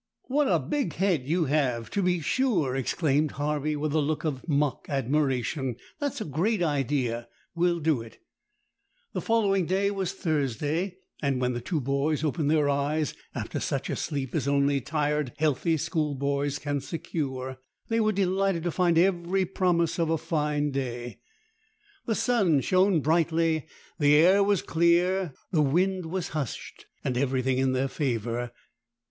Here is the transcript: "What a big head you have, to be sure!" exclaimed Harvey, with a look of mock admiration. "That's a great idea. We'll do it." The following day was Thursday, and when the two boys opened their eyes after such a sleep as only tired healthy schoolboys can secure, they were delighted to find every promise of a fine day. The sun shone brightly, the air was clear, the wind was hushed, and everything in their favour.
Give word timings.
"What 0.23 0.47
a 0.47 0.57
big 0.57 0.93
head 0.93 1.27
you 1.27 1.45
have, 1.45 1.91
to 1.91 2.01
be 2.01 2.21
sure!" 2.21 2.75
exclaimed 2.75 3.33
Harvey, 3.33 3.75
with 3.75 3.93
a 3.93 3.99
look 3.99 4.23
of 4.23 4.47
mock 4.49 4.87
admiration. 4.89 5.75
"That's 5.99 6.19
a 6.19 6.25
great 6.25 6.63
idea. 6.63 7.27
We'll 7.53 7.79
do 7.79 8.01
it." 8.01 8.17
The 9.13 9.21
following 9.21 9.67
day 9.67 9.91
was 9.91 10.11
Thursday, 10.13 10.97
and 11.21 11.39
when 11.39 11.53
the 11.53 11.61
two 11.61 11.79
boys 11.79 12.23
opened 12.23 12.49
their 12.49 12.67
eyes 12.67 13.13
after 13.35 13.59
such 13.59 13.91
a 13.91 13.95
sleep 13.95 14.33
as 14.33 14.47
only 14.47 14.81
tired 14.81 15.33
healthy 15.37 15.77
schoolboys 15.77 16.57
can 16.57 16.81
secure, 16.81 17.59
they 17.87 17.99
were 17.99 18.11
delighted 18.11 18.63
to 18.63 18.71
find 18.71 18.97
every 18.97 19.45
promise 19.45 19.99
of 19.99 20.09
a 20.09 20.17
fine 20.17 20.71
day. 20.71 21.19
The 22.07 22.15
sun 22.15 22.61
shone 22.61 23.01
brightly, 23.01 23.67
the 23.99 24.15
air 24.15 24.43
was 24.43 24.63
clear, 24.63 25.35
the 25.51 25.61
wind 25.61 26.07
was 26.07 26.29
hushed, 26.29 26.87
and 27.03 27.15
everything 27.15 27.59
in 27.59 27.73
their 27.73 27.87
favour. 27.87 28.51